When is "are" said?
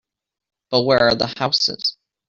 1.09-1.13